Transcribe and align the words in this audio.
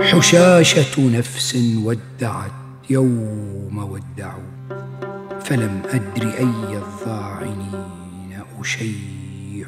حشاشة 0.00 1.00
نفس 1.18 1.56
ودعت 1.84 2.50
يوم 2.90 3.78
ودعوا 3.78 4.80
فلم 5.40 5.82
أدر 5.88 6.28
أي 6.38 6.78
الضاعنين 6.78 7.84
أشيع. 8.60 9.66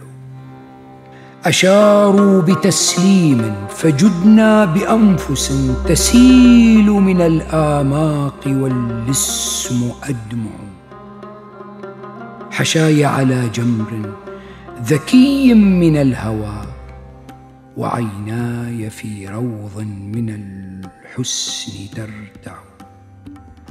أشاروا 1.45 2.43
بتسليم 2.43 3.55
فجدنا 3.69 4.65
بأنفس 4.65 5.53
تسيل 5.89 6.91
من 6.91 7.21
الآماق 7.21 8.41
واللسم 8.47 9.91
أدمع. 10.03 10.57
حشاي 12.51 13.05
على 13.05 13.49
جمر 13.55 14.15
ذكي 14.85 15.55
من 15.55 15.97
الهوى 15.97 16.72
وعيناي 17.77 18.91
في 18.91 19.29
روض 19.29 19.87
من 20.15 20.29
الحسن 20.31 21.73
ترتع. 21.97 22.57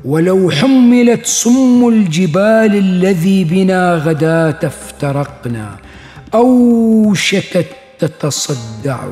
ولو 0.05 0.51
حملت 0.51 1.25
سم 1.25 1.87
الجبال 1.87 2.75
الذي 2.75 3.43
بنا 3.43 3.95
غداة 3.95 4.59
افترقنا 4.63 5.77
أوشكت 6.33 7.67
تتصدع. 7.99 9.07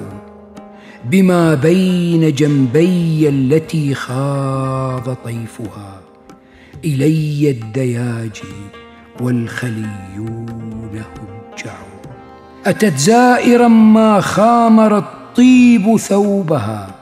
بما 1.06 1.56
بين 1.56 2.34
جنبي 2.34 3.30
التي 3.30 3.94
خاض 3.94 5.14
طيفها 5.14 6.02
إلي 6.86 7.50
الدياجي 7.50 8.60
والخليون 9.22 10.46
هجعوا. 10.94 11.99
أتت 12.70 12.98
زائرا 12.98 13.68
ما 13.68 14.22
خامر 14.22 14.98
الطيب 14.98 15.98
ثوبها 15.98 16.96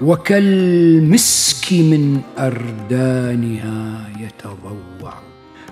وكالمسك 0.00 1.72
من 1.72 2.20
أردانها 2.38 4.04
يتضوع 4.20 5.14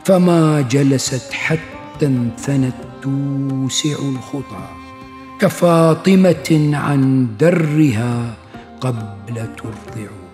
فما 0.04 0.60
جلست 0.60 1.32
حتى 1.32 2.06
انثنت 2.06 2.74
توسع 3.02 3.96
الخطى 3.98 4.68
كفاطمة 5.40 6.70
عن 6.72 7.28
درها 7.40 8.34
قبل 8.80 9.34
ترضع 9.34 10.25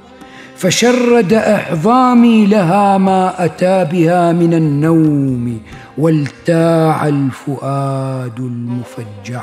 فشرد 0.57 1.33
أعظامي 1.33 2.47
لها 2.47 2.99
ما 2.99 3.45
أتى 3.45 3.85
بها 3.85 4.33
من 4.33 4.55
النوم 4.55 5.61
والتاع 5.99 7.09
الفؤاد 7.09 8.39
المفجع. 8.39 9.43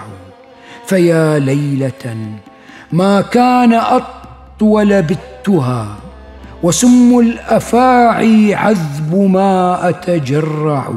فيا 0.85 1.39
ليلة 1.39 2.17
ما 2.91 3.21
كان 3.21 3.73
أطول 3.73 5.01
بتها 5.01 5.87
وسم 6.63 7.19
الأفاعي 7.19 8.55
عذب 8.55 9.15
ما 9.15 9.89
أتجرع. 9.89 10.93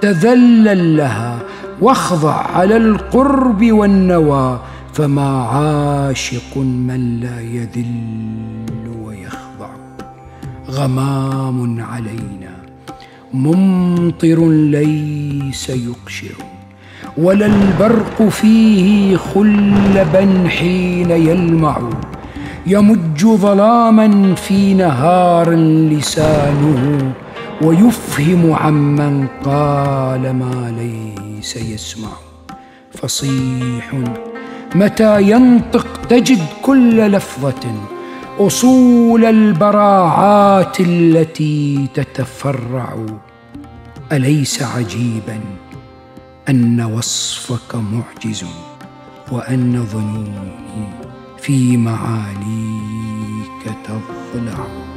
تذلل 0.00 0.96
لها 0.96 1.38
واخضع 1.80 2.34
على 2.34 2.76
القرب 2.76 3.72
والنوى 3.72 4.60
فما 4.92 5.42
عاشق 5.42 6.56
من 6.56 7.20
لا 7.20 7.40
يذل. 7.40 8.71
غمام 10.72 11.80
علينا 11.80 12.54
ممطر 13.34 14.48
ليس 14.50 15.70
يقشر 15.70 16.34
ولا 17.18 17.46
البرق 17.46 18.28
فيه 18.28 19.16
خلبا 19.16 20.48
حين 20.48 21.10
يلمع. 21.10 21.80
يمج 22.66 23.24
ظلاما 23.26 24.34
في 24.34 24.74
نهار 24.74 25.50
لسانه 25.90 27.12
ويفهم 27.62 28.52
عمن 28.52 29.26
قال 29.44 30.32
ما 30.32 30.74
ليس 30.78 31.56
يسمع. 31.56 32.12
فصيح 32.94 33.94
متى 34.74 35.22
ينطق 35.22 35.86
تجد 36.08 36.42
كل 36.62 37.12
لفظة 37.12 37.74
أصول 38.38 39.24
البراعات 39.24 40.80
التي 40.80 41.86
تتفرع. 41.94 43.06
أليس 44.12 44.62
عجيبا 44.62 45.40
أن 46.48 46.80
وصفك 46.80 47.74
معجز 47.74 48.44
وأن 49.32 49.84
ظنوني 49.84 50.88
في 51.38 51.76
معاليك 51.76 53.62
تضلع؟ 53.84 54.91